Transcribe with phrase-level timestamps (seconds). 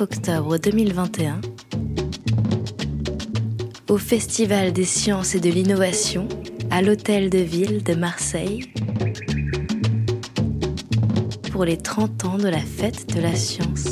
[0.00, 1.42] 9 octobre 2021
[3.90, 6.26] au Festival des sciences et de l'innovation
[6.70, 8.72] à l'Hôtel de Ville de Marseille
[11.52, 13.89] pour les 30 ans de la fête de la science.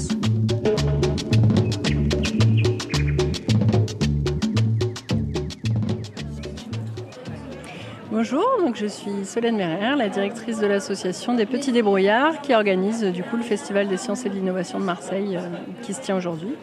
[8.21, 13.05] Bonjour, donc je suis Solène Merrer, la directrice de l'association des Petits Débrouillards qui organise
[13.05, 15.49] du coup le Festival des sciences et de l'innovation de Marseille euh,
[15.83, 16.57] qui se tient aujourd'hui.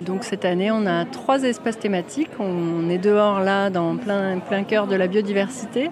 [0.00, 2.30] Donc cette année, on a trois espaces thématiques.
[2.38, 5.90] On est dehors là, dans plein, plein cœur de la biodiversité,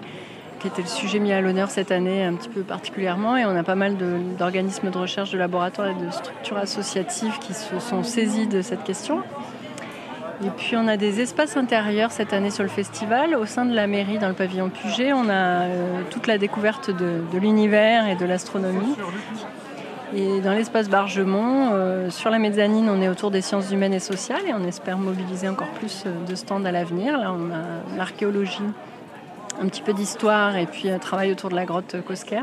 [0.59, 3.37] qui était le sujet mis à l'honneur cette année un petit peu particulièrement.
[3.37, 3.97] Et on a pas mal
[4.39, 8.83] d'organismes de recherche, de laboratoires et de structures associatives qui se sont saisis de cette
[8.83, 9.21] question.
[10.43, 13.35] Et puis on a des espaces intérieurs cette année sur le festival.
[13.35, 16.89] Au sein de la mairie, dans le pavillon Puget, on a euh, toute la découverte
[16.89, 18.95] de, l'univers et de l'astronomie.
[20.15, 23.99] Et dans l'espace Bargemont, euh, sur la mezzanine, on est autour des sciences humaines et
[23.99, 27.19] sociales et on espère mobiliser encore plus euh, de stands à l'avenir.
[27.19, 28.59] Là, on a l'archéologie,
[29.61, 32.41] un petit peu d'histoire et puis un travail autour de la grotte Cosquer.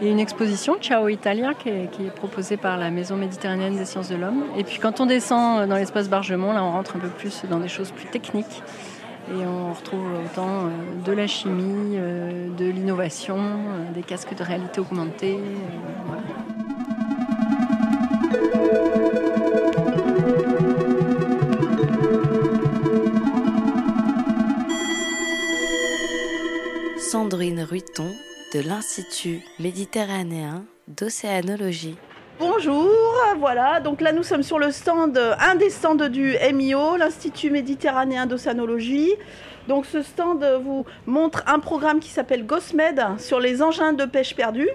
[0.00, 3.84] Il y a une exposition, Ciao Italia, qui est, proposée par la Maison méditerranéenne des
[3.84, 4.44] sciences de l'homme.
[4.56, 7.58] Et puis quand on descend dans l'espace Bargemont, là on rentre un peu plus dans
[7.58, 8.62] des choses plus techniques.
[9.30, 10.68] Et on retrouve autant euh,
[11.04, 15.38] de la chimie, euh, de l'innovation, euh, des casques de réalité augmentée.
[26.98, 28.14] Sandrine Ruiton
[28.52, 31.96] de l'Institut méditerranéen d'océanologie.
[32.38, 32.90] Bonjour,
[33.38, 38.26] voilà, donc là nous sommes sur le stand, un des stands du MIO, l'Institut méditerranéen
[38.26, 39.12] d'océanologie.
[39.68, 44.34] Donc ce stand vous montre un programme qui s'appelle GOSMED sur les engins de pêche
[44.34, 44.70] perdus.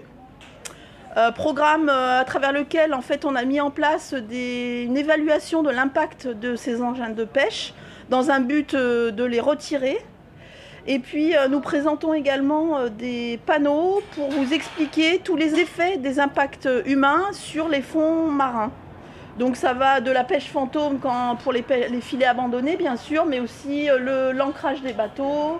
[1.18, 5.64] Euh, programme euh, à travers lequel en fait on a mis en place une évaluation
[5.64, 7.74] de l'impact de ces engins de pêche
[8.10, 9.98] dans un but euh, de les retirer
[10.88, 15.98] et puis euh, nous présentons également euh, des panneaux pour vous expliquer tous les effets
[15.98, 18.72] des impacts humains sur les fonds marins.
[19.40, 21.00] Donc ça va de la pêche fantôme
[21.44, 21.64] pour les,
[22.02, 25.60] filets abandonnés bien sûr, mais aussi euh, l'ancrage des bateaux,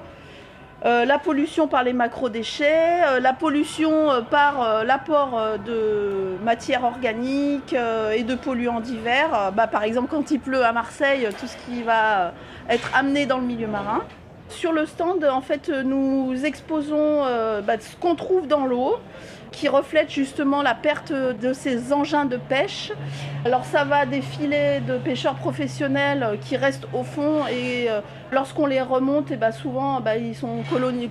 [0.84, 7.76] la pollution par les macro-déchets, la pollution par l'apport de matières organiques
[8.14, 9.52] et de polluants divers.
[9.56, 12.34] Bah, par exemple quand il pleut à Marseille, tout ce qui va
[12.70, 14.04] être amené dans le milieu marin.
[14.56, 18.96] Sur le stand, en fait, nous exposons euh, bah, ce qu'on trouve dans l'eau
[19.52, 22.92] qui reflète justement la perte de ces engins de pêche.
[23.46, 28.02] Alors ça va des filets de pêcheurs professionnels qui restent au fond et euh,
[28.32, 30.64] lorsqu'on les remonte, et eh bah, souvent bah, ils sont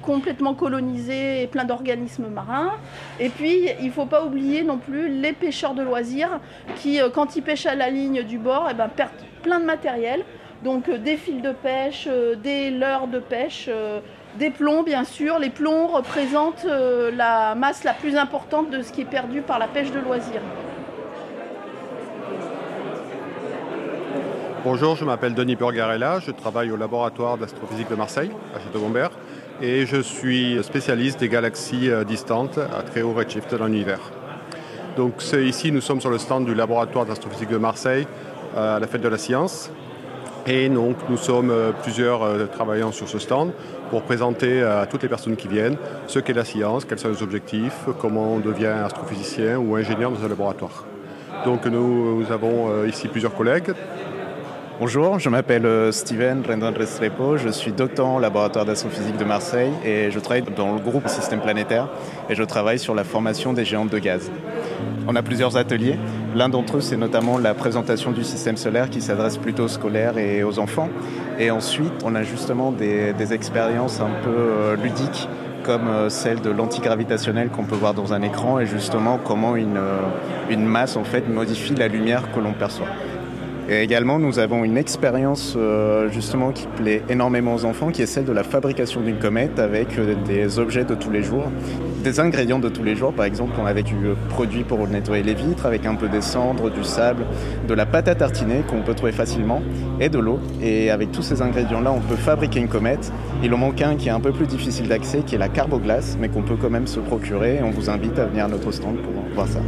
[0.03, 2.73] complètement colonisés et plein d'organismes marins.
[3.21, 6.41] Et puis il ne faut pas oublier non plus les pêcheurs de loisirs
[6.77, 9.11] qui, euh, quand ils pêchent à la ligne du bord, et eh ben, perdent
[9.43, 10.25] plein de matériel.
[10.65, 14.01] Donc euh, des fils de pêche, euh, des leurres de pêche, euh,
[14.39, 15.39] des plombs bien sûr.
[15.39, 19.69] Les plombs représentent la masse la plus importante de ce qui est perdu par la
[19.69, 20.41] pêche de loisirs.
[24.65, 29.11] Bonjour, je m'appelle Denis Burgarella, je travaille au laboratoire d'astrophysique de Marseille, à Château-Gombert,
[29.61, 34.01] et je suis spécialiste des galaxies distantes à très haut redshift dans l'univers.
[34.97, 38.07] Donc ici, nous sommes sur le stand du laboratoire d'astrophysique de Marseille
[38.57, 39.71] à la fête de la science,
[40.47, 43.53] et donc nous sommes euh, plusieurs euh, travaillant sur ce stand
[43.91, 47.23] pour présenter à toutes les personnes qui viennent ce qu'est la science, quels sont les
[47.23, 50.85] objectifs, comment on devient astrophysicien ou ingénieur dans un laboratoire.
[51.45, 53.73] Donc nous, avons euh, ici plusieurs collègues.
[54.81, 60.11] Bonjour, je m'appelle Steven Rendon Restrepo, je suis doctorant au laboratoire d'astrophysique de Marseille et
[60.11, 61.89] je travaille dans le groupe Système planétaire
[62.29, 64.33] et je travaille sur la formation des géantes de gaz.
[65.07, 65.99] On a plusieurs ateliers.
[66.35, 70.17] L'un d'entre eux, c'est notamment la présentation du système solaire qui s'adresse plutôt aux scolaires
[70.17, 70.89] et aux enfants.
[71.39, 75.29] Et ensuite, on a justement des, expériences un peu euh, ludiques
[75.63, 79.79] comme euh, celle de l'antigravitationnel qu'on peut voir dans un écran et justement comment une,
[79.79, 79.99] euh,
[80.51, 82.89] une masse en fait modifie la lumière que l'on perçoit.
[83.69, 88.07] Et également, nous avons une expérience euh, justement qui plaît énormément aux enfants, qui est
[88.07, 91.45] celle de la fabrication d'une comète avec euh, des objets de tous les jours,
[92.03, 93.15] des ingrédients de tous les jours.
[93.15, 93.97] Par exemple, on avait du
[94.29, 97.25] produit pour nettoyer les vitres avec un peu des cendres, du sable,
[97.67, 99.63] de la pâte à tartiner qu'on peut trouver facilement
[99.99, 100.41] et de l'eau.
[100.63, 103.11] Et avec tous ces ingrédients-là, on peut fabriquer une comète.
[103.43, 106.19] Il en manque un qui est un peu plus difficile d'accès, qui est la carboglace,
[106.21, 107.61] mais qu'on peut quand même se procurer.
[107.63, 109.61] on vous invite à venir à notre stand pour voir ça.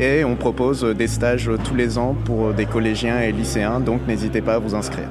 [0.00, 4.40] Et on propose des stages tous les ans pour des collégiens et lycéens, donc n'hésitez
[4.40, 5.08] pas à vous inscrire.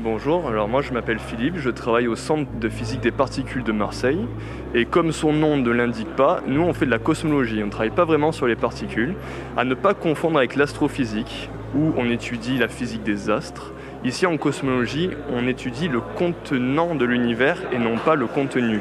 [0.00, 3.72] Bonjour, alors moi je m'appelle Philippe, je travaille au Centre de physique des particules de
[3.72, 4.24] Marseille
[4.72, 7.70] et comme son nom ne l'indique pas, nous on fait de la cosmologie, on ne
[7.70, 9.16] travaille pas vraiment sur les particules,
[9.56, 13.72] à ne pas confondre avec l'astrophysique où on étudie la physique des astres
[14.04, 18.80] Ici en cosmologie, on étudie le contenant de l'univers et non pas le contenu.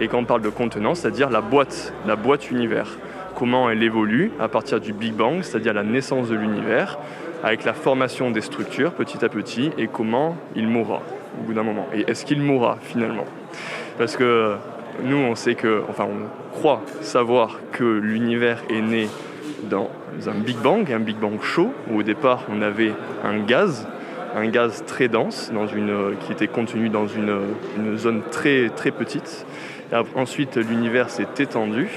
[0.00, 2.96] Et quand on parle de contenant, c'est-à-dire la boîte, la boîte univers.
[3.34, 6.98] Comment elle évolue à partir du Big Bang, c'est-à-dire la naissance de l'univers,
[7.44, 11.02] avec la formation des structures petit à petit et comment il mourra
[11.38, 11.86] au bout d'un moment.
[11.94, 13.26] Et est-ce qu'il mourra finalement?
[13.98, 14.54] Parce que
[15.04, 19.08] nous, on sait que, enfin, on croit savoir que l'univers est né
[19.68, 19.90] dans
[20.26, 22.92] un Big Bang, un Big Bang chaud, où au départ on avait
[23.24, 23.86] un gaz,
[24.34, 29.46] un gaz très dense, dans une, qui était contenu dans une, zone très, très petite.
[29.92, 31.88] Et ensuite, l'univers s'est étendu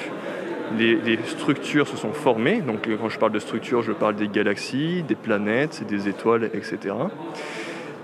[0.78, 2.62] les, structures se sont formées.
[2.62, 6.96] Donc quand je parle de structures, je parle des galaxies, des planètes, des étoiles, etc.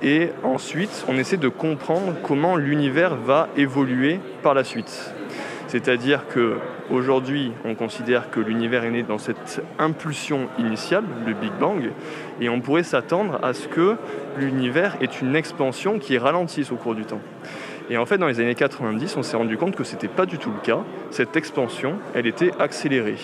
[0.01, 5.13] Et ensuite, on essaie de comprendre comment l'univers va évoluer par la suite.
[5.67, 6.57] C'est-à-dire que
[6.89, 11.91] aujourd'hui, on considère que l'univers est né dans cette impulsion initiale, le Big Bang,
[12.39, 13.97] et on pourrait s'attendre à ce que
[14.37, 17.21] l'univers ait une expansion qui ralentisse au cours du temps.
[17.89, 20.25] Et en fait, dans les années 90, on s'est rendu compte que ce n'était pas
[20.25, 20.79] du tout le cas.
[21.09, 23.17] Cette expansion, elle était accélérée.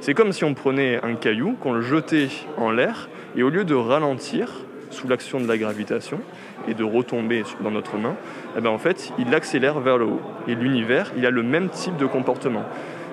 [0.00, 3.64] C'est comme si on prenait un caillou, qu'on le jetait en l'air, et au lieu
[3.64, 6.20] de ralentir sous l'action de la gravitation
[6.66, 8.16] et de retomber dans notre main,
[8.56, 10.20] eh ben en fait, il accélère vers le haut.
[10.46, 12.64] Et l'univers, il a le même type de comportement.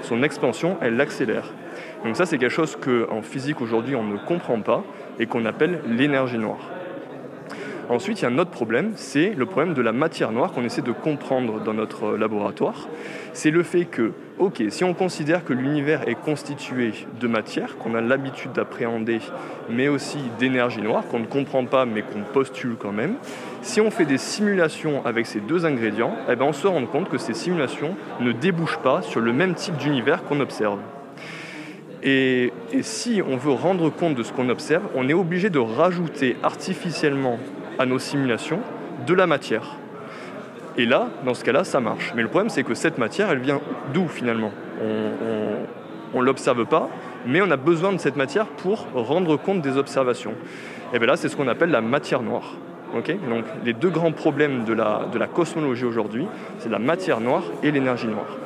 [0.01, 1.51] Son expansion, elle l'accélère.
[2.03, 4.83] Donc ça, c'est quelque chose qu'en physique aujourd'hui, on ne comprend pas
[5.19, 6.69] et qu'on appelle l'énergie noire.
[7.87, 10.63] Ensuite, il y a un autre problème, c'est le problème de la matière noire qu'on
[10.63, 12.87] essaie de comprendre dans notre laboratoire.
[13.33, 17.93] C'est le fait que, ok, si on considère que l'univers est constitué de matière, qu'on
[17.93, 19.19] a l'habitude d'appréhender,
[19.69, 23.15] mais aussi d'énergie noire, qu'on ne comprend pas mais qu'on postule quand même,
[23.61, 27.09] si on fait des simulations avec ces deux ingrédients, eh ben on se rend compte
[27.09, 30.79] que ces simulations ne débouchent pas sur le même type d'univers qu'on observe.
[32.01, 35.57] Et, et, si on veut rendre compte de ce qu'on observe, on est obligé de
[35.57, 37.39] rajouter artificiellement
[37.79, 38.59] à nos simulations
[39.05, 39.77] de la matière.
[40.77, 42.13] Et là, dans ce cas-là, ça marche.
[42.15, 43.61] Mais le problème, c'est que cette matière, elle vient
[43.93, 44.51] d'où finalement?
[46.13, 46.89] On ne l'observe pas,
[47.25, 50.33] mais on a besoin de cette matière pour rendre compte des observations.
[50.93, 52.55] Et bien là, c'est ce qu'on appelle la matière noire.
[52.93, 56.27] Donc les deux grands problèmes de la, de la cosmologie aujourd'hui,
[56.59, 58.37] c'est la matière noire et l'énergie noire.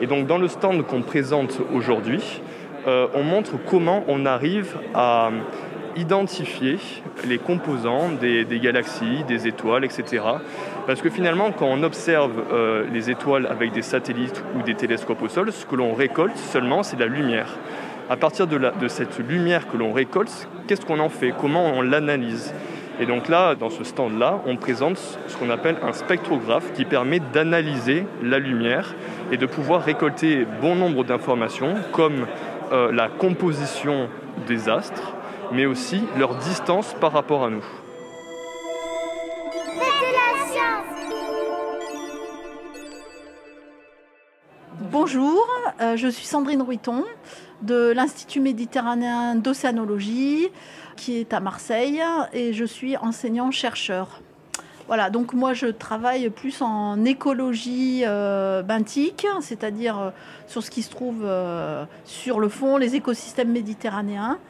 [0.00, 2.40] Et donc dans le stand qu'on présente aujourd'hui,
[2.86, 5.30] euh, on montre comment on arrive à
[5.96, 6.78] identifier
[7.26, 10.24] les composants des, galaxies, des étoiles, etc.
[10.86, 15.22] Parce que finalement, quand on observe euh, les étoiles avec des satellites ou des télescopes
[15.22, 17.56] au sol, ce que l'on récolte seulement, c'est la lumière.
[18.08, 21.32] À partir de, cette lumière que l'on récolte, qu'est-ce qu'on en fait?
[21.40, 22.52] Comment on l'analyse?
[22.98, 27.20] Et donc là, dans ce stand-là, on présente ce qu'on appelle un spectrographe qui permet
[27.32, 28.94] d'analyser la lumière
[29.30, 32.26] et de pouvoir récolter bon nombre d'informations comme
[32.72, 34.08] euh, la composition
[34.46, 35.14] des astres,
[35.52, 37.64] mais aussi leur distance par rapport à nous.
[44.92, 45.46] Bonjour,
[45.80, 47.04] euh, je suis Sandrine Ruiton
[47.62, 50.48] de l'Institut méditerranéen d'océanologie
[50.96, 54.20] qui est à Marseille et je suis enseignant-chercheur.
[54.90, 60.10] Voilà, donc moi je travaille plus en écologie euh, benthique, c'est-à-dire euh,
[60.48, 64.40] sur ce qui se trouve euh, sur le fond, les écosystèmes méditerranéens.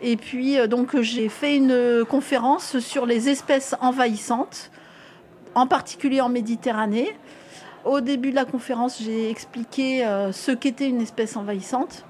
[0.00, 4.70] Et puis donc j'ai fait une conférence sur les espèces envahissantes,
[5.54, 7.14] en particulier en Méditerranée.
[7.84, 10.02] Au début de la conférence, j'ai expliqué
[10.32, 12.06] ce qu'était une espèce envahissante.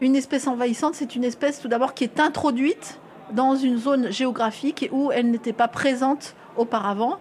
[0.00, 2.98] Une espèce envahissante, c'est une espèce tout d'abord qui est introduite
[3.30, 7.18] dans une zone géographique où elle n'était pas présente auparavant.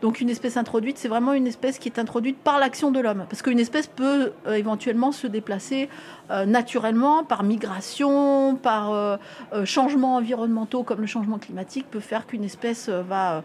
[0.00, 3.24] Donc une espèce introduite, c'est vraiment une espèce qui est introduite par l'action de l'homme.
[3.28, 5.88] Parce qu'une espèce peut euh, éventuellement se déplacer
[6.30, 9.16] euh, naturellement par migration, par euh,
[9.64, 13.42] changements environnementaux comme le changement climatique, peut faire qu'une espèce va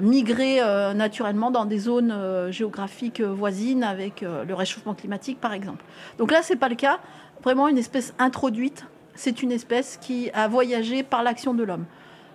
[0.00, 0.60] migrer
[0.94, 2.14] naturellement dans des zones
[2.50, 5.84] géographiques voisines avec le réchauffement climatique par exemple.
[6.18, 6.98] Donc là, ce n'est pas le cas.
[7.42, 8.84] Vraiment, une espèce introduite,
[9.14, 11.84] c'est une espèce qui a voyagé par l'action de l'homme.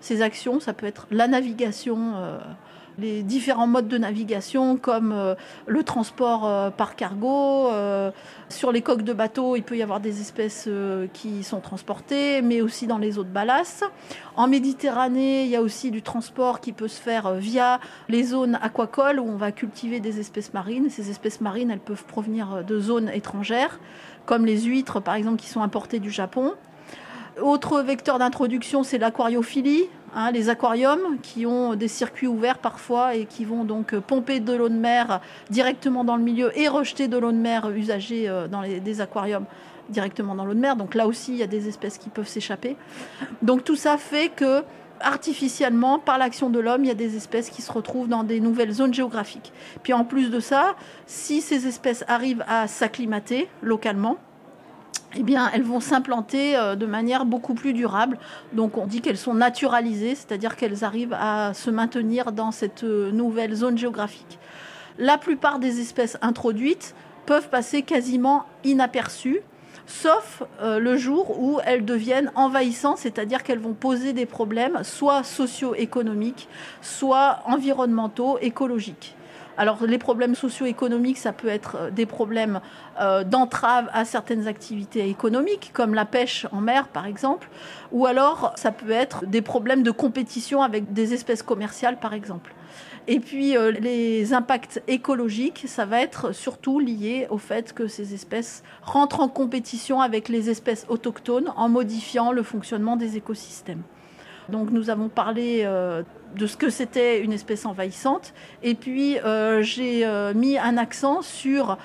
[0.01, 2.37] Ces actions, ça peut être la navigation, euh,
[2.99, 5.35] les différents modes de navigation comme euh,
[5.65, 7.69] le transport euh, par cargo.
[8.49, 10.69] sur les coques de bateau, il peut y avoir des espèces
[11.13, 13.83] qui sont transportées, mais aussi dans les eaux de ballast.
[14.35, 18.57] En Méditerranée, il y a aussi du transport qui peut se faire via les zones
[18.61, 20.89] aquacoles où on va cultiver des espèces marines.
[20.89, 23.79] Ces espèces marines, elles peuvent provenir de zones étrangères,
[24.25, 26.53] comme les huîtres par exemple qui sont importées du Japon.
[27.41, 29.83] Autre vecteur d'introduction, c'est l'aquariophilie.
[30.15, 34.53] hein, les aquariums qui ont des circuits ouverts parfois et qui vont donc pomper de
[34.53, 38.61] l'eau de mer directement dans le milieu et rejeter de l'eau de mer usagée dans
[38.61, 39.45] les, des aquariums
[39.89, 40.75] directement dans l'eau de mer.
[40.75, 42.75] Donc là aussi, il y a des espèces qui peuvent s'échapper.
[43.41, 44.63] Donc tout ça fait que
[44.99, 48.39] artificiellement, par l'action de l'homme, il y a des espèces qui se retrouvent dans des
[48.39, 49.53] nouvelles zones géographiques.
[49.83, 50.75] Puis en plus de ça,
[51.05, 54.17] si ces espèces arrivent à s'acclimater localement,
[55.15, 58.19] eh bien, elles vont s'implanter euh, de manière beaucoup plus durable.
[58.53, 63.11] Donc, on dit qu'elles sont naturalisées, c'est-à-dire qu'elles arrivent à se maintenir dans cette euh,
[63.11, 64.37] nouvelle zone géographique.
[64.99, 66.93] La plupart des espèces introduites
[67.25, 69.41] peuvent passer quasiment inaperçues
[69.87, 75.23] sauf euh, le jour où elles deviennent envahissantes, c'est-à-dire qu'elles vont poser des problèmes soit
[75.23, 76.47] socio-économiques,
[76.81, 79.15] soit environnementaux, écologiques.
[79.57, 82.61] Alors les problèmes socio-économiques, ça peut être euh, des problèmes
[83.01, 87.49] euh, d'entrave à certaines activités économiques, comme la pêche en mer par exemple,
[87.91, 92.53] ou alors ça peut être des problèmes de compétition avec des espèces commerciales par exemple.
[93.07, 98.13] Et puis euh, les impacts écologiques, ça va être surtout lié au fait que ces
[98.13, 103.81] espèces rentrent en compétition avec les espèces autochtones en modifiant le fonctionnement des écosystèmes.
[104.49, 105.65] Donc nous avons parlé
[106.35, 110.05] de ce que c'était une espèce envahissante et puis euh, j'ai
[110.35, 111.77] mis un accent sur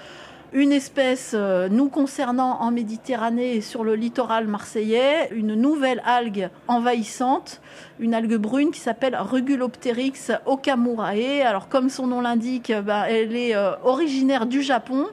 [0.53, 6.51] une espèce euh, nous concernant en Méditerranée et sur le littoral marseillais, une nouvelle algue
[6.69, 7.63] envahissante,
[7.99, 11.43] une algue brune qui s'appelle Rugulopteryx okamurae.
[11.43, 15.07] Alors comme son nom l'indique, bah, elle est euh, originaire du Japon.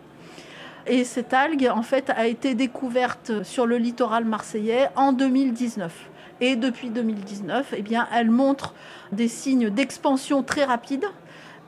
[0.88, 6.09] Et cette algue, en fait, a été découverte sur le littoral marseillais en 2019.
[6.42, 8.74] Et depuis 2019, eh bien, elle montre
[9.12, 11.06] des signes d'expansion très rapides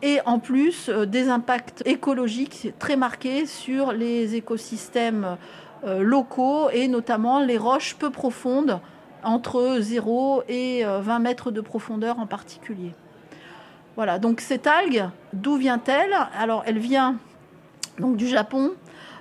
[0.02, 5.38] et en plus euh, des impacts écologiques très marqués sur les écosystèmes
[5.84, 8.80] euh, locaux et notamment les roches peu profondes
[9.24, 12.94] entre 0 et 20 euh, mètres de profondeur en particulier.
[13.96, 16.16] Voilà, donc cette algue, d'où vient-elle?
[16.40, 17.18] Alors elle vient
[18.00, 18.72] donc du Japon,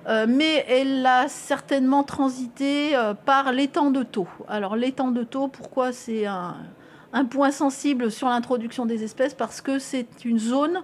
[0.06, 2.92] mais elle a certainement transité
[3.24, 4.28] par l'étang de Taux.
[4.48, 6.56] Alors l'étang de Taux, pourquoi c'est un,
[7.30, 9.34] point sensible sur l'introduction des espèces?
[9.34, 10.80] Parce que c'est une zone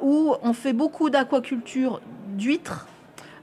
[0.00, 2.86] où on fait beaucoup d'aquaculture d'huîtres.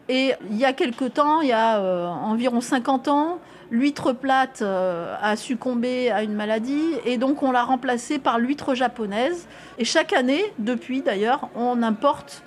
[0.10, 3.39] Et il y a quelque temps, il y a euh, environ 50 ans,
[3.70, 8.75] l'huître plate euh, a succombé à une maladie et donc on l'a remplacée par l'huître
[8.75, 9.48] japonaise.
[9.77, 12.43] Et chaque année, depuis d'ailleurs, on importe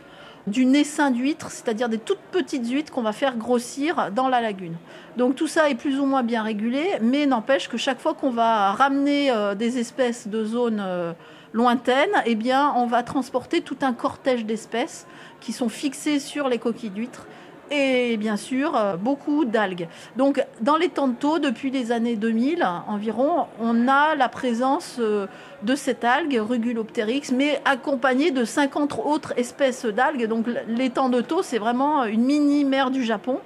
[0.47, 4.77] du naissin d'huîtres, c'est-à-dire des toutes petites huîtres qu'on va faire grossir dans la lagune.
[5.17, 8.31] Donc tout ça est plus ou moins bien régulé, mais n'empêche que chaque fois qu'on
[8.31, 11.13] va ramener euh, des espèces de zones euh,
[11.53, 15.07] lointaines, eh bien, on va transporter tout un cortège d'espèces
[15.41, 17.27] qui sont fixées sur les coquilles d'huîtres
[17.71, 19.89] et bien sûr euh, beaucoup d'algues.
[20.17, 25.27] Donc dans les tantôt, depuis les années 2000 environ, on a la présence euh,
[25.63, 30.27] de cette algue, Rugulopteryx, mais accompagnée de 50 autres espèces d'algues.
[30.27, 33.41] Donc les taux, c'est vraiment une mini mer du Japon.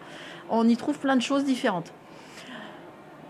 [0.50, 1.92] On y trouve plein de choses différentes.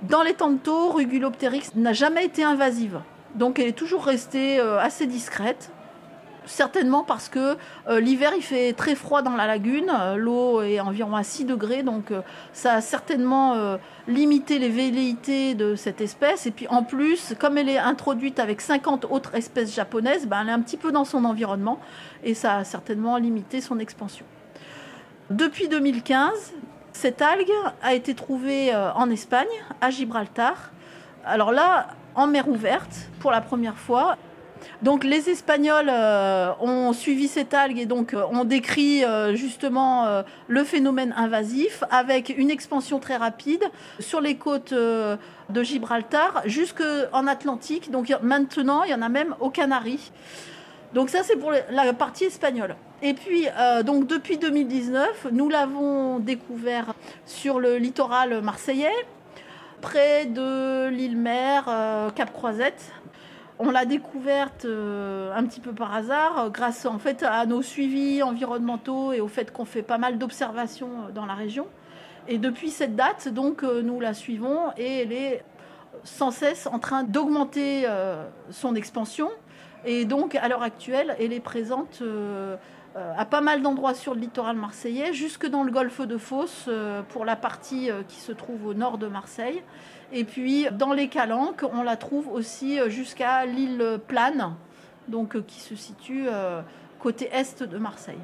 [0.02, 3.00] Dans les tantôt, Rugulopteryx n'a jamais été invasive.
[3.34, 5.70] Donc elle est toujours restée euh, assez discrète
[6.48, 7.56] certainement parce que
[7.88, 11.44] euh, l'hiver il fait très froid dans la lagune, euh, l'eau est environ à 6
[11.44, 16.46] degrés, donc euh, ça a certainement limité les velléités de cette espèce.
[16.46, 20.48] Et puis en plus, comme elle est introduite avec 50 autres espèces japonaises, ben, elle
[20.48, 21.78] est un petit peu dans son environnement
[22.24, 24.24] et ça a certainement limité son expansion.
[25.30, 26.54] Depuis 2015,
[26.92, 27.52] cette algue
[27.82, 29.46] a été trouvée en Espagne,
[29.80, 30.72] à Gibraltar.
[31.24, 34.16] Alors là, en mer ouverte, pour la première fois,
[34.82, 40.64] donc les Espagnols euh, ont suivi cette algue et euh, ont décrit euh, justement le
[40.64, 43.64] phénomène invasif avec une expansion très rapide
[43.98, 47.90] sur les côtes de Gibraltar jusqu'en Atlantique.
[47.90, 50.12] Donc maintenant, il y en a même aux Canaries.
[50.94, 52.76] Donc ça, c'est pour la partie espagnole.
[53.02, 53.46] Et puis,
[53.84, 56.94] donc depuis 2019, nous l'avons découvert
[57.26, 58.94] sur le littoral marseillais,
[59.80, 61.64] près de l'île Mer,
[62.14, 62.92] Cap Croisette,
[63.58, 67.62] on l'a découverte euh, un petit peu par hasard, euh, grâce en fait à nos
[67.62, 71.66] suivis environnementaux et au fait qu'on fait pas mal d'observations euh, dans la région.
[72.28, 75.42] Et depuis cette date, donc, nous la suivons et elle est
[76.04, 77.86] sans cesse en train d'augmenter
[78.50, 79.30] son expansion.
[79.86, 82.02] Et donc, à l'heure actuelle, elle est présente
[83.16, 86.68] à pas mal d'endroits sur le littoral marseillais, jusque dans le golfe de Fos,
[87.08, 89.62] pour la partie qui se trouve au nord de Marseille.
[90.12, 94.54] Et puis dans les Calanques, on la trouve aussi euh, jusqu'à l'île Plane,
[95.06, 96.62] donc euh, qui se situe euh,
[96.98, 98.18] côté est de Marseille.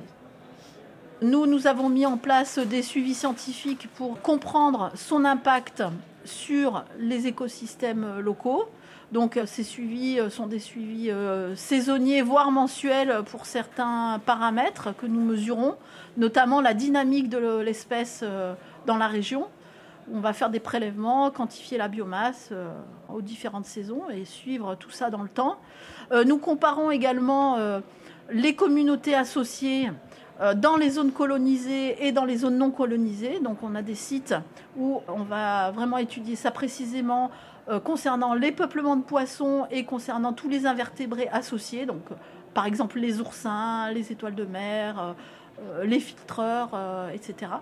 [1.20, 5.82] Nous, nous avons mis en place des suivis scientifiques pour comprendre son impact
[6.24, 8.64] sur les écosystèmes locaux.
[9.12, 11.10] Donc ces suivis sont des suivis
[11.54, 15.76] saisonniers, voire mensuels pour certains paramètres que nous mesurons,
[16.16, 18.24] notamment la dynamique de l'espèce
[18.86, 19.46] dans la région.
[20.12, 22.52] On va faire des prélèvements, quantifier la biomasse
[23.08, 25.58] aux différentes saisons et suivre tout ça dans le temps.
[26.26, 27.58] nous comparons également
[28.30, 29.90] les communautés associées
[30.40, 33.38] euh, dans les zones colonisées et dans les zones non colonisées.
[33.40, 34.34] Donc on a des sites
[34.76, 37.30] où on va vraiment étudier ça précisément
[37.68, 41.86] euh, concernant les peuplements de poissons et concernant tous les invertébrés associés.
[41.86, 42.02] Donc
[42.52, 45.14] par exemple les oursins, les étoiles de mer,
[45.60, 46.70] euh, les filtreurs,
[47.12, 47.52] etc.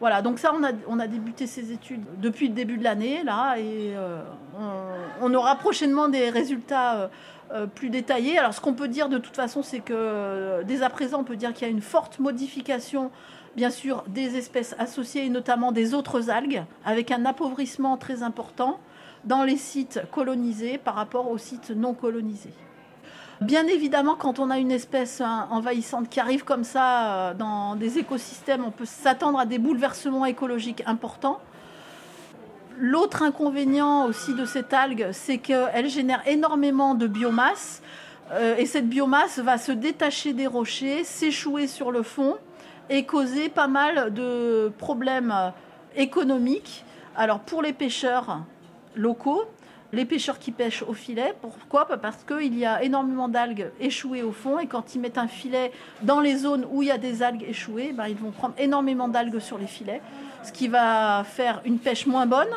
[0.00, 3.22] Voilà, donc ça, on a, on a, débuté ces études depuis le début de l'année,
[3.22, 3.94] là, et
[5.20, 7.08] on, aura prochainement des résultats
[7.52, 8.38] euh, plus détaillé.
[8.38, 11.24] Alors, ce qu'on peut dire de toute façon, c'est que euh, dès à présent, on
[11.24, 13.10] peut dire qu'il y a une forte modification,
[13.56, 18.80] bien sûr, des espèces associées, notamment des autres algues, avec un appauvrissement très important
[19.24, 22.54] dans les sites colonisés par rapport aux sites non colonisés.
[23.42, 27.74] Bien évidemment, quand on a une espèce hein, envahissante qui arrive comme ça euh, dans
[27.74, 31.40] des écosystèmes, on peut s'attendre à des bouleversements écologiques importants.
[32.78, 37.82] L'autre inconvénient aussi de cette algue, c'est qu'elle génère énormément de biomasse.
[38.30, 42.36] Euh, et cette biomasse va se détacher des rochers, s'échouer sur le fond
[42.90, 45.52] et causer pas mal de problèmes
[45.96, 46.84] économiques.
[47.16, 48.38] Alors pour les pêcheurs
[48.94, 49.44] locaux,
[49.92, 51.34] les pêcheurs qui pêchent au filet.
[51.40, 51.86] Pourquoi?
[51.86, 55.70] Parce qu'il y a énormément d'algues échouées au fond et quand ils mettent un filet
[56.02, 59.08] dans les zones où il y a des algues échouées, ben, ils vont prendre énormément
[59.08, 60.00] d'algues sur les filets,
[60.42, 62.48] ce qui va faire une pêche moins bonne.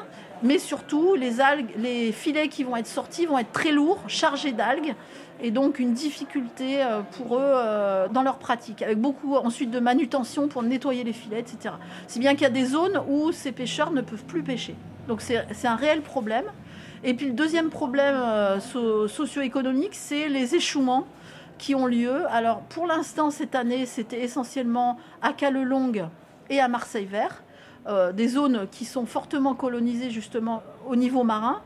[0.44, 4.51] Mais surtout, les algues, les filets qui vont être sortis vont être très lourds, chargés
[4.51, 4.96] d'algues,
[5.42, 9.80] et donc une difficulté euh, pour eux euh, dans leur pratique, avec beaucoup ensuite de
[9.80, 11.75] manutention pour nettoyer les filets, etc.
[12.07, 14.75] Si bien qu'il y a des zones où ces pêcheurs ne peuvent plus pêcher.
[15.07, 16.46] Donc c'est un réel problème.
[17.03, 21.05] Et puis le deuxième problème euh, socio-économique, c'est les échouements
[21.57, 22.25] qui ont lieu.
[22.29, 26.05] Alors pour l'instant, cette année, c'était essentiellement à Calelongue
[26.50, 27.44] et à Marseille-Vert,
[28.14, 31.62] des zones qui sont fortement colonisées justement au niveau marin.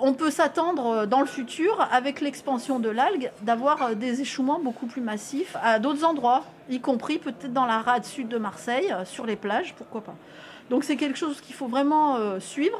[0.00, 4.86] On peut s'attendre euh, dans le futur, avec l'expansion de l'algue, d'avoir des échouements beaucoup
[4.86, 9.26] plus massifs à d'autres endroits, y compris peut-être dans la rade sud de Marseille, sur
[9.26, 10.14] les plages, pourquoi pas.
[10.70, 12.78] Donc c'est quelque chose qu'il faut vraiment suivre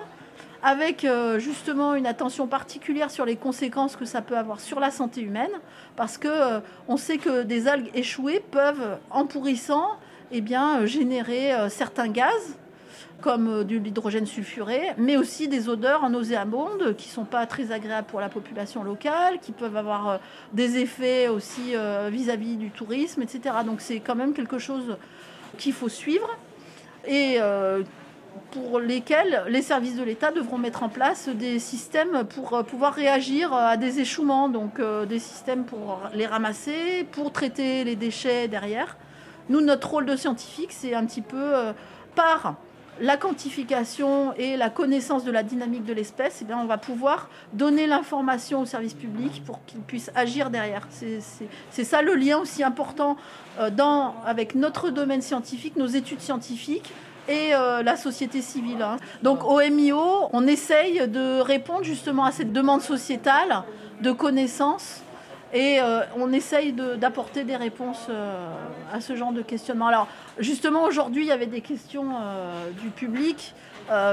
[0.62, 4.90] avec euh, justement une attention particulière sur les conséquences que ça peut avoir sur la
[4.90, 5.50] santé humaine,
[5.96, 9.88] parce que euh, on sait que des algues échouées peuvent, en pourrissant,
[10.31, 10.42] eh
[10.85, 12.59] générer euh, certains gaz
[13.20, 18.07] comme de l'hydrogène sulfuré, mais aussi des odeurs nauséabondes qui ne sont pas très agréables
[18.07, 20.20] pour la population locale, qui peuvent avoir
[20.52, 21.74] des effets aussi
[22.11, 23.40] vis-à-vis -vis du tourisme, etc.
[23.66, 24.96] Donc c'est quand même quelque chose
[25.59, 26.28] qu'il faut suivre
[27.07, 27.40] et
[28.50, 32.94] pour lesquels les services de l'État devront mettre en place des systèmes pour euh, pouvoir
[32.94, 38.48] réagir à des échouements, donc euh, des systèmes pour les ramasser, pour traiter les déchets
[38.48, 38.96] derrière.
[39.48, 41.72] Nous, notre rôle de scientifique, c'est un petit peu euh,
[42.14, 42.54] par
[43.00, 47.87] la quantification et la connaissance de la dynamique de l'espèce, eh on va pouvoir donner
[47.87, 50.87] l'information au service public pour qu'il puisse agir derrière.
[50.90, 53.16] C'est ça le lien aussi important
[53.72, 56.92] dans, avec notre domaine scientifique, nos études scientifiques,
[57.28, 58.82] et euh, la société civile.
[58.82, 58.96] Hein.
[59.22, 63.62] Donc au MIO, on essaye de répondre justement à cette demande sociétale
[64.00, 65.02] de connaissances
[65.52, 68.48] et euh, on essaye d'apporter des réponses euh,
[68.92, 69.87] à ce genre de questionnement.
[69.87, 70.08] Alors
[70.38, 72.08] justement aujourd'hui, il y avait des questions
[72.80, 73.54] du public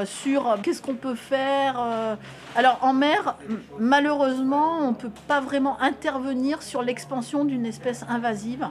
[0.06, 2.17] sur qu'est-ce qu'on peut faire.
[2.56, 3.36] Alors en mer,
[3.78, 8.67] malheureusement, on ne peut pas vraiment intervenir sur l'expansion d'une espèce invasive.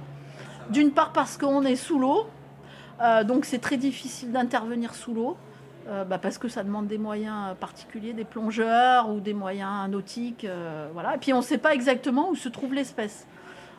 [0.70, 2.26] D'une part parce qu'on est sous l'eau,
[3.00, 5.36] euh, donc c'est très difficile d'intervenir sous l'eau.
[5.86, 10.44] Euh, bah, parce que ça demande des moyens particuliers, des plongeurs ou des moyens nautiques.
[10.44, 11.16] Euh, voilà.
[11.16, 13.26] Et puis on ne sait pas exactement où se trouve l'espèce.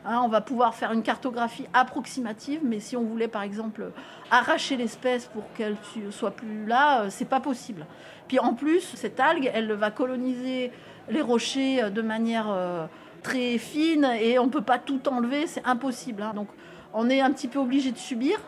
[0.06, 3.92] Hein, on va pouvoir faire une cartographie approximative, mais si on voulait par exemple
[4.30, 5.78] arracher l'espèce pour qu'elle
[6.12, 7.88] soit plus là, c'est pas possible.
[8.28, 10.72] Puis en plus, cette algue, elle va coloniser
[11.10, 12.88] les rochers de manière
[13.24, 16.22] très fine et on ne peut pas tout enlever, c'est impossible.
[16.22, 16.34] Hein.
[16.36, 16.50] Donc
[16.94, 18.40] on est un petit peu obligé de subir.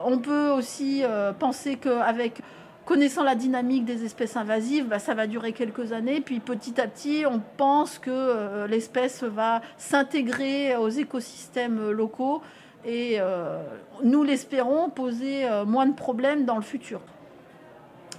[0.00, 2.40] On peut aussi euh, penser qu'avec
[2.88, 6.22] connaissant la dynamique des espèces invasives, bah, ça va durer quelques années.
[6.22, 12.40] Puis petit à petit, on pense que euh, l'espèce va s'intégrer aux écosystèmes locaux
[12.86, 13.62] et euh,
[14.02, 17.00] nous l'espérons poser moins de problèmes dans le futur.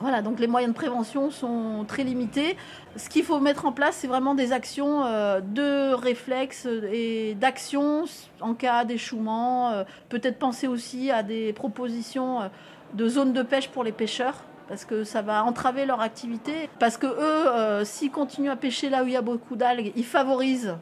[0.01, 2.55] Voilà, donc les moyens de prévention sont très limités.
[2.95, 8.05] Ce qu'il faut mettre en place, c'est vraiment des actions euh, de réflexe et d'action
[8.39, 9.71] en cas d'échouement.
[9.71, 12.47] Euh, peut-être penser aussi à des propositions euh,
[12.93, 16.69] de zones de pêche pour les pêcheurs, parce que ça va entraver leur activité.
[16.77, 19.91] Parce que eux, euh, s'ils continuent à pêcher là où il y a beaucoup d'algues,
[19.95, 20.77] ils favorisent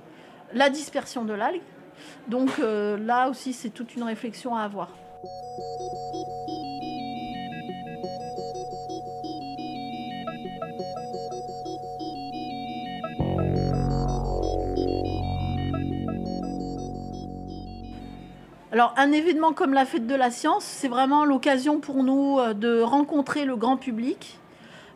[0.54, 1.62] la dispersion de l'algue.
[2.28, 4.89] Donc euh, là aussi, c'est toute une réflexion à avoir.
[18.73, 22.53] Alors un événement comme la fête de la science, c'est vraiment l'occasion pour nous euh,
[22.53, 24.39] de rencontrer le grand public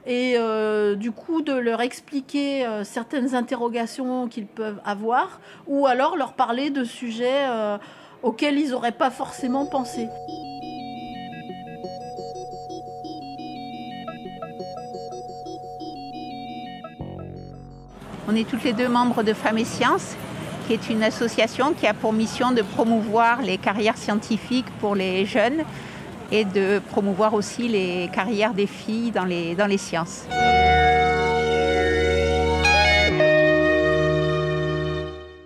[0.06, 6.18] et euh, du coup de leur expliquer euh, certaines interrogations qu'ils peuvent avoir ou alors
[6.18, 7.46] leur parler de sujets
[8.24, 10.10] auxquels ils n'auraient pas forcément pensé.
[18.28, 20.18] On est toutes les deux membres de Femmes et Sciences
[20.72, 25.26] qui est une association qui a pour mission de promouvoir les carrières scientifiques pour les
[25.26, 25.64] jeunes
[26.32, 30.28] et de promouvoir aussi les carrières des filles dans les, sciences.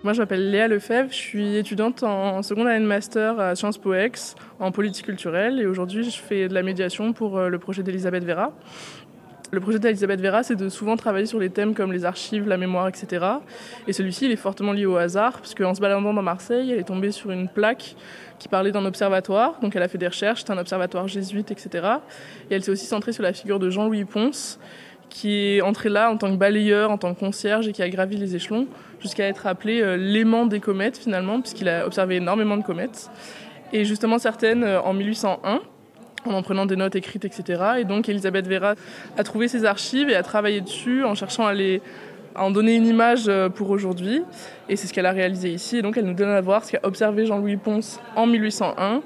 [0.04, 3.78] Moi, je m'appelle Léa Lefebvre, je suis étudiante en seconde année de master à Sciences
[3.78, 7.58] Po Ex en politique culturelle et aujourd'hui, je fais de la médiation pour euh, le
[7.58, 8.52] projet d'Elisabeth Vera.
[9.52, 12.56] Le projet d'Elisabeth Vera, c'est de souvent travailler sur les thèmes comme les archives, la
[12.56, 13.24] mémoire, etc.
[13.86, 16.80] Et celui-ci, il est fortement lié au hasard, parce qu'en se baladant dans Marseille, elle
[16.80, 17.94] est tombée sur une plaque
[18.40, 19.60] qui parlait d'un observatoire.
[19.60, 21.86] Donc elle a fait des recherches, c'est un observatoire jésuite, etc.
[22.50, 24.58] Et elle s'est aussi centrée sur la figure de Jean-Louis Ponce,
[25.10, 27.88] qui est entré là en tant que balayeur, en tant que concierge et qui a
[27.88, 28.66] gravi les échelons
[29.00, 33.10] jusqu'à être appelé euh, l'aimant des comètes finalement, puisqu'il a observé énormément de comètes.
[33.72, 35.60] Et justement certaines euh, en 1801
[36.34, 37.62] en prenant des notes écrites, etc.
[37.78, 38.74] Et donc Elisabeth Vera
[39.16, 41.80] a trouvé ses archives et a travaillé dessus en cherchant à, les,
[42.34, 44.22] en donner une image euh, pour aujourd'hui.
[44.68, 45.78] Et c'est ce qu'elle a réalisé ici.
[45.78, 49.02] Et donc elle nous donne à voir ce qu'a observé Jean-Louis Ponce en 1801.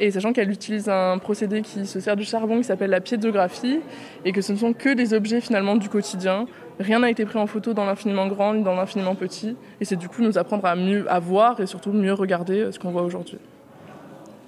[0.00, 3.80] Et sachant qu'elle utilise un procédé qui se sert du charbon qui s'appelle la piédographie
[4.24, 6.46] et que ce ne sont que des objets finalement du quotidien.
[6.78, 9.56] Rien n'a été pris en photo dans l'infiniment grand ni dans l'infiniment petit.
[9.80, 12.72] Et c'est du coup nous apprendre à mieux à voir et surtout mieux regarder euh,
[12.72, 13.38] ce qu'on voit aujourd'hui.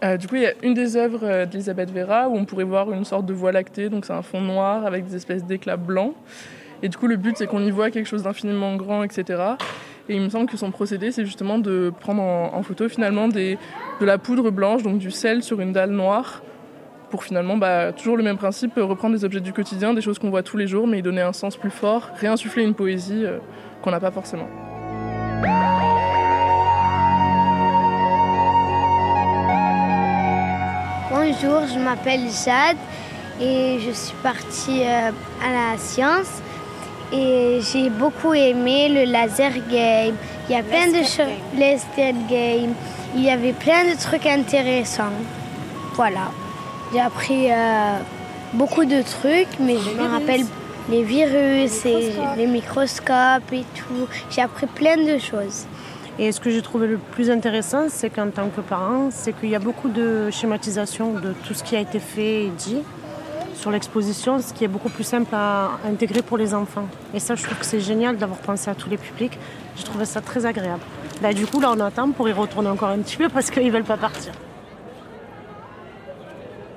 [0.02, 2.64] Euh, du coup, il y a une des œuvres euh, d'Elisabeth Vera où on pourrait
[2.64, 5.76] voir une sorte de voie lactée, donc c'est un fond noir avec des espèces d'éclats
[5.76, 6.14] blancs.
[6.82, 9.42] Et du coup, le but, c'est qu'on y voit quelque chose d'infiniment grand, etc.
[10.08, 13.56] Et il me semble que son procédé, c'est justement de prendre en, photo finalement de
[14.00, 16.42] la poudre blanche, donc du sel sur une dalle noire,
[17.10, 20.30] pour finalement, bah, toujours le même principe, reprendre des objets du quotidien, des choses qu'on
[20.30, 23.38] voit tous les jours, mais y donner un sens plus fort, réinsuffler une poésie euh,
[23.82, 24.48] qu'on n'a pas forcément.
[31.30, 32.76] Bonjour, je m'appelle Jade
[33.40, 36.42] et je suis partie euh, à la science
[37.12, 40.16] et j'ai beaucoup aimé le laser game.
[40.48, 41.84] Il y a plein de choses,
[42.28, 42.74] game.
[43.14, 45.12] Il y avait plein de trucs intéressants.
[45.94, 46.32] Voilà.
[46.92, 47.98] J'ai appris euh,
[48.54, 50.44] beaucoup de trucs, mais je me rappelle
[50.88, 54.08] les virus et les microscopes et tout.
[54.30, 55.66] J'ai appris plein de choses.
[56.22, 59.48] Et ce que j'ai trouvé le plus intéressant, c'est qu'en tant que parent, c'est qu'il
[59.48, 62.82] y a beaucoup de schématisation de tout ce qui a été fait et dit
[63.54, 66.86] sur l'exposition, ce qui est beaucoup plus simple à intégrer pour les enfants.
[67.14, 69.38] Et ça, je trouve que c'est génial d'avoir pensé à tous les publics.
[69.78, 70.82] J'ai trouvé ça très agréable.
[71.22, 73.68] Bah, du coup, là, on attend pour y retourner encore un petit peu parce qu'ils
[73.68, 74.34] ne veulent pas partir.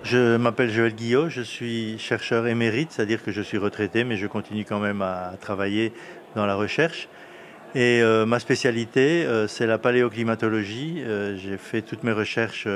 [0.04, 4.28] Je m'appelle Joël Guillot, je suis chercheur émérite, c'est-à-dire que je suis retraité, mais je
[4.28, 5.92] continue quand même à travailler
[6.34, 7.10] dans la recherche.
[7.76, 11.02] Et euh, ma spécialité, euh, c'est la paléoclimatologie.
[11.02, 12.68] Euh, j'ai fait toutes mes recherches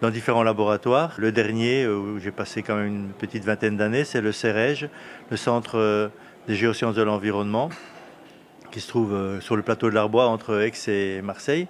[0.00, 1.12] dans différents laboratoires.
[1.18, 4.88] Le dernier, où j'ai passé quand même une petite vingtaine d'années, c'est le CEREG,
[5.30, 6.10] le Centre
[6.48, 7.68] des géosciences de l'environnement,
[8.70, 11.68] qui se trouve sur le plateau de l'Arbois entre Aix et Marseille.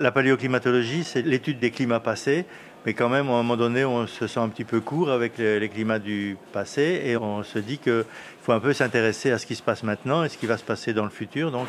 [0.00, 2.44] La paléoclimatologie, c'est l'étude des climats passés,
[2.86, 5.38] mais quand même, à un moment donné, on se sent un petit peu court avec
[5.38, 8.04] les, climats du passé et on se dit qu'il
[8.46, 10.62] faut un peu s'intéresser à ce qui se passe maintenant et ce qui va se
[10.62, 11.50] passer dans le futur.
[11.50, 11.66] Donc,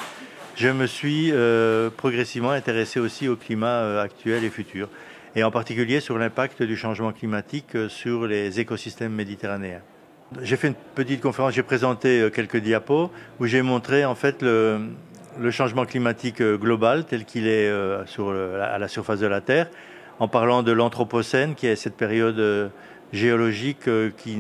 [0.56, 4.88] je me suis euh, progressivement intéressé aussi au climat euh, actuel et futur,
[5.36, 9.82] et en particulier sur l'impact du changement climatique euh, sur les écosystèmes méditerranéens.
[10.44, 13.10] J'ai fait une petite conférence, j'ai présenté quelques diapos
[13.40, 14.90] où j'ai montré en fait le,
[15.50, 19.70] changement climatique global tel qu'il est à la surface de la Terre
[20.20, 22.70] en parlant de l'Anthropocène, qui est cette période
[23.14, 24.38] géologique qui,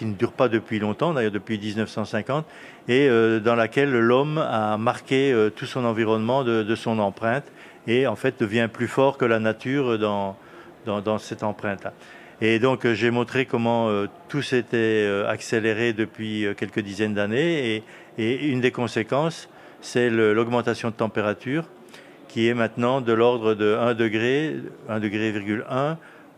[0.00, 2.46] qui ne dure pas depuis longtemps, d'ailleurs depuis 1950,
[2.88, 7.44] et euh, dans laquelle l'homme a marqué tout son environnement de, son empreinte
[7.86, 10.38] et en fait devient plus fort que la nature dans,
[10.86, 11.92] dans, cette empreinte-là.
[12.40, 13.90] Et donc j'ai montré comment
[14.30, 17.84] tout s'était accéléré depuis quelques dizaines d'années et,
[18.16, 19.50] et, une des conséquences,
[19.82, 21.66] c'est l'augmentation de température
[22.26, 24.56] qui est maintenant de l'ordre de 1 degré,
[24.88, 25.30] 1 degré,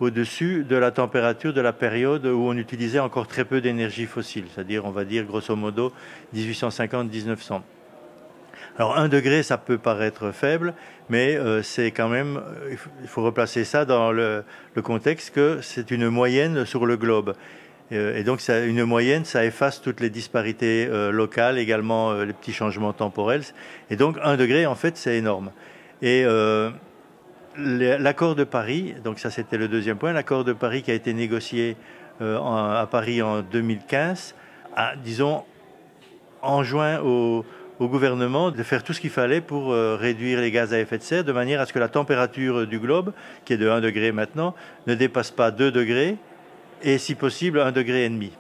[0.02, 4.46] au-dessus de la température de la période où on utilisait encore très peu d'énergie fossile,
[4.52, 5.92] c'est-à-dire, on va dire, grosso modo,
[6.34, 7.60] 1850-1900.
[8.78, 10.74] Alors, 1 degré, ça peut paraître faible,
[11.08, 12.40] mais euh, c'est quand même,
[13.02, 14.44] il faut replacer ça dans le,
[14.82, 17.34] contexte que c'est une moyenne sur le globe.
[17.92, 22.32] Euh, et donc, ça, une moyenne, ça efface toutes les disparités euh, locales, également les
[22.32, 23.42] petits changements temporels.
[23.90, 25.52] Et donc, 1 degré, en fait, c'est énorme.
[26.00, 26.24] Et
[27.56, 31.12] l'accord de Paris, donc ça c'était le deuxième point, l'accord de Paris qui a été
[31.12, 31.76] négocié
[32.20, 34.34] euh, à Paris en 2015,
[34.76, 35.44] a, disons,
[36.40, 37.44] enjoint au,
[37.78, 40.98] au, gouvernement de faire tout ce qu'il fallait pour euh, réduire les gaz à effet
[40.98, 43.12] de serre, de manière à ce que la température du globe,
[43.44, 44.54] qui est de 1 degré maintenant,
[44.86, 46.16] ne dépasse pas 2 degrés
[46.82, 48.32] et si possible 1 degré et demi.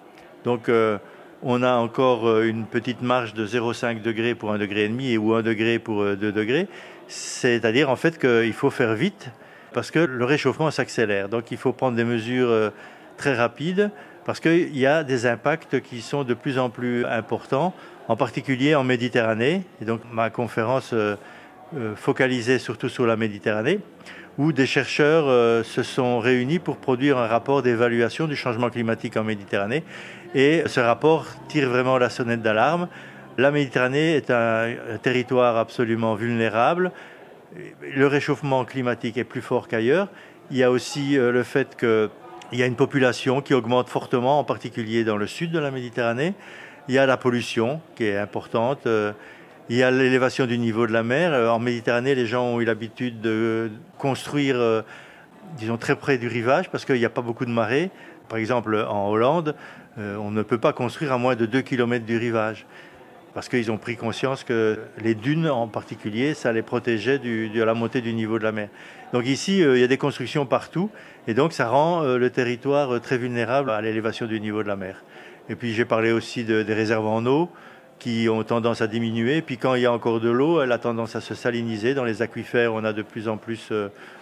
[0.44, 0.98] Donc euh,
[1.42, 5.34] on a encore une petite marge de 0,5 degré pour 1 degré et demi ou
[5.34, 6.68] 1 degré pour 2 degrés.
[7.08, 9.30] C'est-à-dire en fait qu'il faut faire vite
[9.72, 11.28] parce que le réchauffement s'accélère.
[11.28, 12.70] Donc il faut prendre des mesures euh,
[13.16, 13.90] très rapides
[14.24, 17.74] parce qu'il y a des impacts qui sont de plus en plus importants,
[18.08, 19.62] en particulier en Méditerranée.
[19.80, 21.16] Et donc ma conférence euh,
[21.76, 23.80] euh, focalisée surtout sur la Méditerranée,
[24.38, 29.24] où des chercheurs se sont réunis pour produire un rapport d'évaluation du changement climatique en
[29.24, 29.84] Méditerranée.
[30.34, 32.88] Et ce rapport tire vraiment la sonnette d'alarme
[33.38, 36.92] la Méditerranée est un, territoire absolument vulnérable.
[37.94, 40.08] Le réchauffement climatique est plus fort qu'ailleurs.
[40.50, 42.10] Il y a aussi euh, le fait qu'il
[42.52, 46.34] y a une population qui augmente fortement, en particulier dans le sud de la Méditerranée.
[46.88, 48.86] Il y a la pollution qui est importante.
[48.86, 49.12] Euh,
[49.70, 51.32] il y a l'élévation du niveau de la mer.
[51.32, 54.84] Euh, en Méditerranée, les gens ont eu l'habitude de construire,
[55.56, 57.90] disons, très près du rivage parce qu'il n'y a pas beaucoup de marée.
[58.28, 59.54] Par exemple, en Hollande,
[59.98, 62.66] on ne peut pas construire à moins de 2 km du rivage
[63.34, 67.74] parce qu'ils ont pris conscience que les dunes en particulier, ça les protégeait de la
[67.74, 68.68] montée du niveau de la mer.
[69.12, 70.90] Donc ici, euh, il y a des constructions partout,
[71.26, 74.68] et donc ça rend euh, le territoire euh, très vulnérable à l'élévation du niveau de
[74.68, 75.02] la mer.
[75.48, 77.50] Et puis j'ai parlé aussi des réserves en eau
[77.98, 79.42] qui ont tendance à diminuer.
[79.42, 81.94] Puis quand il y a encore de l'eau, elle a tendance à se saliniser.
[81.94, 83.72] Dans les aquifères, on a de plus en plus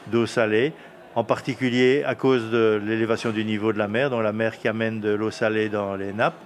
[0.06, 0.72] d'eau salée,
[1.14, 4.66] en particulier à cause de l'élévation du niveau de la mer, donc la mer qui
[4.66, 6.40] amène de l'eau salée dans les nappes,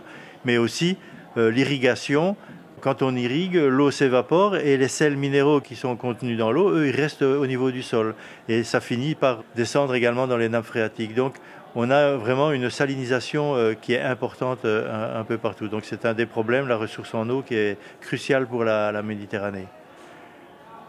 [0.44, 0.96] mais aussi
[1.37, 2.37] l'irrigation
[2.85, 6.88] quand on irrigue, l'eau s'évapore et les sels minéraux qui sont contenus dans l'eau, eux,
[6.88, 8.14] ils restent au niveau du sol.
[8.47, 11.14] Et ça finit par descendre également dans les nappes phréatiques.
[11.14, 11.37] Donc,
[11.75, 15.68] on a vraiment une salinisation euh, qui est importante euh, un, peu partout.
[15.68, 19.66] Donc, c'est un des problèmes, la ressource en eau, qui est cruciale pour la, Méditerranée.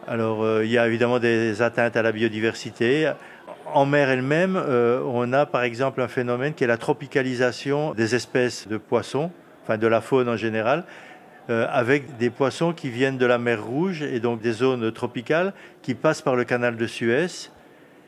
[0.06, 3.10] Alors, euh, il y a évidemment des atteintes à la biodiversité.
[3.74, 4.62] En mer elle-même,
[5.06, 9.32] on a par exemple un phénomène qui est la tropicalisation des espèces de poissons,
[9.66, 10.86] enfin de la faune en général,
[11.50, 15.54] euh, avec des poissons qui viennent de la mer Rouge et donc des zones tropicales
[15.84, 17.52] qui passent par le canal de Suez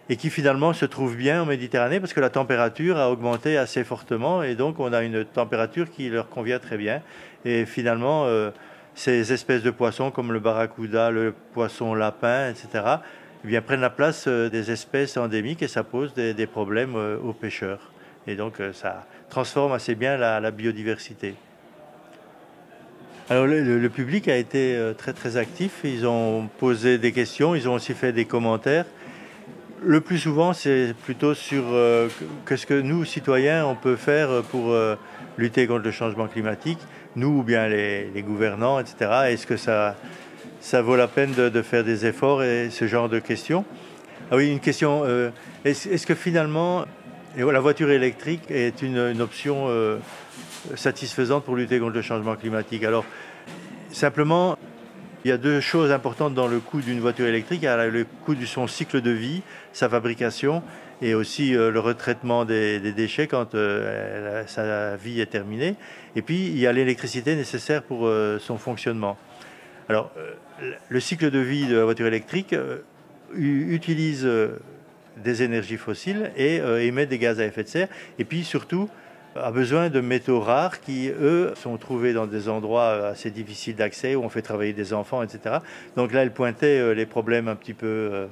[0.10, 3.84] et qui finalement se trouvent bien en Méditerranée parce que la température a augmenté assez
[3.84, 7.04] fortement et donc on a une température qui leur convient très bien.
[7.46, 8.50] Et finalement, euh,
[8.96, 12.86] ces espèces de poissons comme le barracuda, le poisson lapin, etc.,
[13.44, 17.34] eh bien, prennent la place euh, des espèces endémiques et ça pose des, problèmes aux
[17.34, 17.92] pêcheurs.
[18.26, 21.36] Et donc ça transforme assez bien la biodiversité.
[23.30, 25.82] Alors le, public a été euh, très très actif.
[25.84, 28.86] Ils ont posé des questions, ils ont aussi fait des commentaires.
[29.84, 32.08] Le plus souvent, c'est plutôt sur euh,
[32.48, 34.96] qu'est-ce que nous, citoyens, on peut faire pour euh,
[35.38, 36.80] lutter contre le changement climatique,
[37.18, 38.96] nous ou bien les, gouvernants, etc.
[39.28, 39.98] Est-ce que ça,
[40.62, 43.66] ça vaut la peine de, faire des efforts et ce genre de questions?
[44.32, 45.04] Ah oui, une question.
[45.66, 46.86] est-ce, que finalement,
[47.36, 49.68] la voiture électrique est une option
[50.76, 52.84] satisfaisante pour lutter contre le changement climatique.
[52.84, 53.06] Alors,
[53.92, 54.58] simplement,
[55.26, 57.60] il y a deux choses importantes dans le coût d'une voiture électrique.
[57.62, 59.42] Il y a le coût de son cycle de vie,
[59.74, 60.64] sa fabrication,
[61.02, 65.76] et aussi euh, le retraitement des, déchets quand euh, sa vie est terminée.
[66.16, 69.18] Et puis, il y a l'électricité nécessaire pour euh, son fonctionnement.
[69.90, 70.12] Alors,
[70.90, 72.54] le cycle de vie de la voiture électrique
[73.34, 74.30] utilise
[75.16, 77.88] des énergies fossiles et émet des gaz à effet de serre.
[78.20, 78.90] Et puis, surtout,
[79.42, 84.16] a besoin de métaux rares qui, eux, sont trouvés dans des endroits assez difficiles d'accès
[84.16, 85.58] où on fait travailler des enfants, etc.
[85.96, 88.28] Donc là, elle pointait euh, les problèmes un petit peu euh,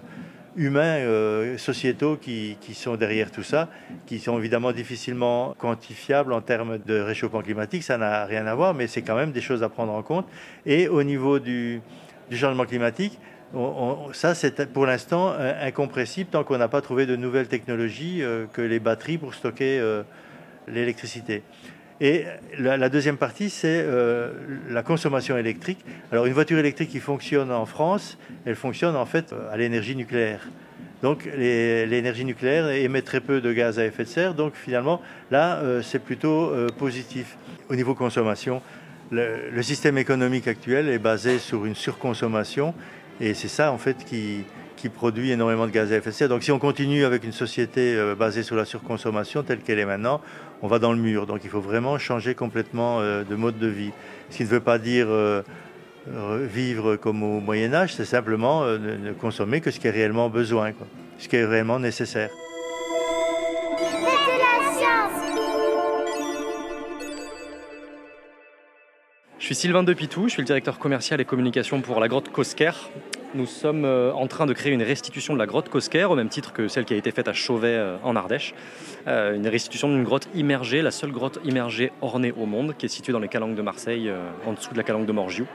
[0.55, 3.69] humains, euh, sociétaux qui, sont derrière tout ça,
[4.05, 7.83] qui sont évidemment difficilement quantifiables en termes de réchauffement climatique.
[7.83, 10.27] Ça n'a rien à voir, mais c'est quand même des choses à prendre en compte.
[10.65, 11.81] Et au niveau du,
[12.31, 13.19] changement climatique,
[14.13, 18.79] ça, c'est pour l'instant incompressible tant qu'on n'a pas trouvé de nouvelles technologies que les
[18.79, 19.79] batteries pour stocker
[20.67, 21.43] l'électricité.
[22.01, 22.25] Et
[22.59, 24.31] la, deuxième partie, c'est euh,
[24.69, 25.79] la consommation électrique.
[26.11, 30.41] Alors une voiture électrique qui fonctionne en France, elle fonctionne en fait à l'énergie nucléaire.
[31.01, 35.57] Donc l'énergie nucléaire émet très peu de gaz à effet de serre, donc finalement là
[35.57, 37.37] euh, c'est plutôt euh, positif.
[37.69, 38.61] Au niveau consommation,
[39.11, 42.73] le, système économique actuel est basé sur une surconsommation
[43.21, 46.29] et c'est ça en fait qui, qui, produit énormément de gaz à effet de serre.
[46.29, 50.21] Donc si on continue avec une société basée sur la surconsommation telle qu'elle est maintenant,
[50.61, 51.25] on va dans le mur.
[51.25, 53.91] Donc il faut vraiment changer complètement de mode de vie.
[54.29, 55.07] Ce qui ne veut pas dire
[56.07, 60.71] vivre comme au Moyen Âge, c'est simplement ne consommer que ce qui est réellement besoin,
[61.17, 62.29] ce qui est réellement nécessaire.
[69.37, 72.71] Je suis Sylvain Depitou, je suis le directeur commercial et communication pour la grotte Cosquer.
[73.35, 76.29] Nous sommes euh, en train de créer une restitution de la grotte Cosquer, au même
[76.29, 78.53] titre que celle qui a été faite à Chauvet euh, en Ardèche.
[79.07, 82.89] Euh, une restitution d'une grotte immergée, la seule grotte immergée ornée au monde, qui est
[82.89, 84.09] située dans les Calanques de Marseille,
[84.47, 85.47] en dessous de la Calanque de Morgiou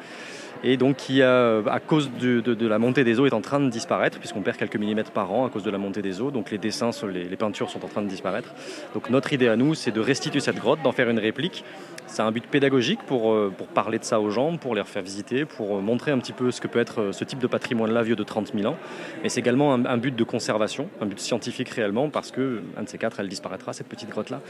[0.63, 4.19] et donc qui, à cause de, la montée des eaux, est en train de disparaître,
[4.19, 6.31] puisqu'on perd quelques millimètres par an à cause de la montée des eaux.
[6.31, 8.55] Donc les dessins, les, peintures sont en train de disparaître.
[8.95, 11.65] Donc notre idée à nous, c'est de restituer cette grotte, d'en faire une réplique
[12.11, 15.45] c'est un but pédagogique pour, euh, parler de ça aux gens, pour les refaire visiter,
[15.45, 18.03] pour euh, montrer un petit peu ce que peut être euh, ce type de patrimoine-là
[18.03, 18.77] vieux de 30 000 ans.
[19.23, 22.89] Mais c'est également un, but de conservation, un but scientifique réellement, parce que un de
[22.89, 24.41] ces quatre, elle disparaîtra, cette petite grotte-là.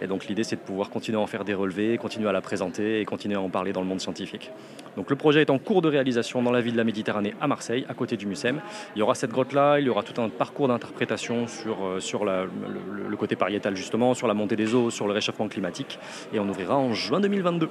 [0.00, 2.40] Et donc l'idée, c'est de pouvoir continuer à en faire des relevés, continuer à la
[2.40, 4.50] présenter et continuer à en parler dans le monde scientifique.
[4.96, 7.46] Donc le projet est en cours de réalisation dans la ville de la Méditerranée à
[7.46, 8.60] Marseille, à côté du Mucem.
[8.96, 13.16] Il y aura cette grotte-là, il y aura tout un parcours d'interprétation sur, sur le,
[13.16, 15.98] côté pariétal justement, sur la montée des eaux, sur le réchauffement climatique.
[16.32, 17.68] Et on ouvrira en juin 2022.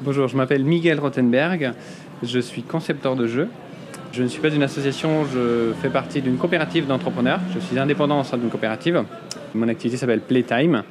[0.00, 1.72] Bonjour, je m'appelle Miguel Rothenberg,
[2.22, 3.48] je suis concepteur de jeux.
[4.12, 7.40] Je ne suis pas une association, je fais partie d'une coopérative d'entrepreneurs.
[7.52, 9.04] Je suis indépendant au sein d'une coopérative.
[9.54, 10.82] Mon activité s'appelle Playtime.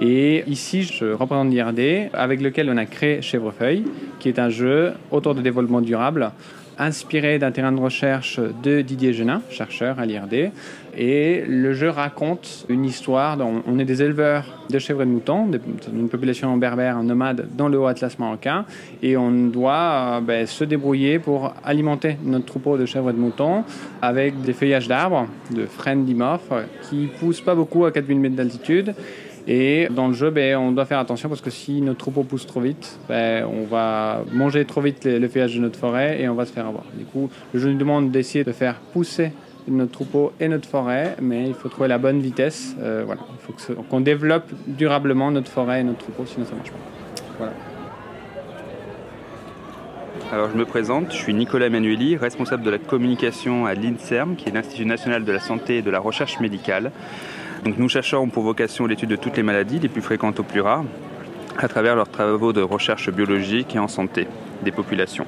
[0.00, 3.84] Et ici, je représente l'IRD avec lequel on a créé Chèvrefeuille,
[4.18, 6.32] qui est un jeu autour de développement durable
[6.78, 10.50] inspiré d'un terrain de recherche de Didier Genin, chercheur à l'IRD.
[10.96, 13.36] Et le jeu raconte une histoire.
[13.36, 17.68] Dont on est des éleveurs de chèvres et de moutons, d'une population berbère nomade dans
[17.68, 18.64] le Haut-Atlas marocain.
[19.02, 23.18] Et on doit euh, ben, se débrouiller pour alimenter notre troupeau de chèvres et de
[23.18, 23.64] moutons
[24.00, 26.52] avec des feuillages d'arbres, de frênes dimorphes,
[26.88, 28.94] qui poussent pas beaucoup à 4000 mètres d'altitude
[29.46, 32.46] et dans le jeu, ben, on doit faire attention parce que si notre troupeau pousse
[32.46, 36.34] trop vite, ben, on va manger trop vite le, feuillage de notre forêt et on
[36.34, 36.84] va se faire avoir.
[36.94, 39.32] Du coup, le jeu nous demande d'essayer de faire pousser
[39.68, 42.76] notre troupeau et notre forêt, mais il faut trouver la bonne vitesse.
[42.80, 43.20] Euh, voilà.
[43.32, 46.70] Il faut qu'on développe durablement notre forêt et notre troupeau, sinon ça ne marche
[47.38, 47.52] pas.
[50.32, 54.48] Alors je me présente, je suis Nicolas Manueli, responsable de la communication à l'INSERM, qui
[54.48, 56.90] est l'Institut national de la santé et de la recherche médicale.
[57.64, 60.60] Donc nous cherchons pour vocation l'étude de toutes les maladies, les plus fréquentes aux plus
[60.60, 60.84] rares,
[61.58, 64.26] à travers leurs travaux de recherche biologique et en santé
[64.64, 65.26] des populations.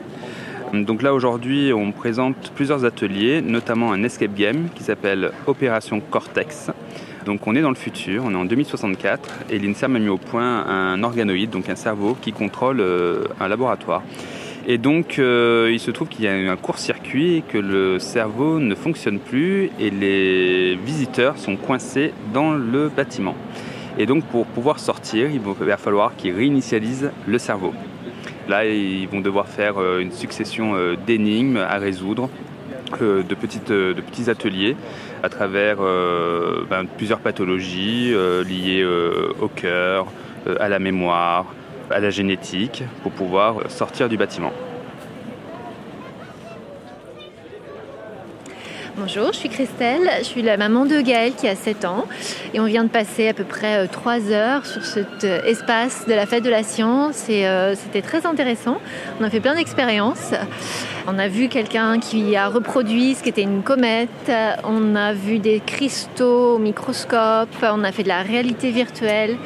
[0.73, 6.73] Donc là aujourd'hui on présente plusieurs ateliers, notamment un escape game qui s'appelle Opération Cortex.
[7.25, 10.19] Donc on est dans le futur, on est en 2064 et l'INSERM a mis au
[10.19, 14.03] point un organoïde, donc un cerveau qui contrôle euh, un laboratoire.
[14.67, 18.75] Et donc, euh, il se trouve qu'il y a un court-circuit que le cerveau ne
[18.75, 23.35] fonctionne plus et les visiteurs sont coincés dans le bâtiment.
[23.99, 27.75] Et donc, pour pouvoir sortir, il va falloir qu'ils réinitialisent le cerveau.
[28.49, 32.31] Là, ils vont devoir faire euh, une succession euh, d'énigmes à résoudre,
[33.01, 34.77] de, petites, de petits ateliers
[35.23, 38.15] à travers ben, plusieurs pathologies
[38.47, 38.87] liées
[39.41, 40.07] au cœur,
[40.61, 41.47] à la mémoire,
[41.91, 44.53] à la génétique pour pouvoir sortir du bâtiment.
[48.97, 52.05] Bonjour, je suis Christelle, je suis la maman de Gaël qui a 7 ans
[52.53, 56.07] et on vient de passer à peu près 3 euh, heures sur cet euh, espace
[56.07, 58.79] de la fête de la science et euh, c'était très intéressant.
[59.21, 60.33] On a fait plein d'expériences.
[61.09, 64.31] On a vu quelqu'un qui a reproduit ce qu'était une comète,
[64.63, 69.37] on a vu des cristaux au microscope, on a fait de la réalité virtuelle.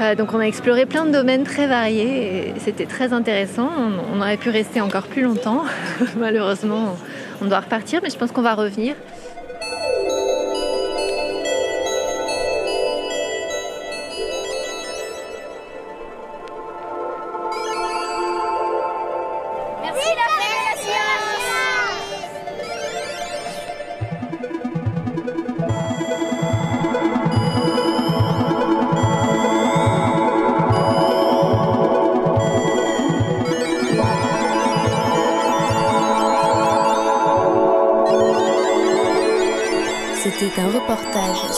[0.00, 3.68] Euh, donc on a exploré plein de domaines très variés et c'était très intéressant.
[4.12, 5.64] On, aurait pu rester encore plus longtemps.
[6.16, 6.96] Malheureusement,
[7.40, 8.94] on doit repartir, mais je pense qu'on va revenir.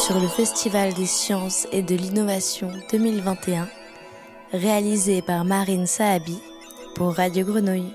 [0.05, 3.67] Sur le Festival des sciences et de l'innovation 2021,
[4.53, 6.39] réalisé par Marine Saabi
[6.95, 7.95] pour Radio Grenouille.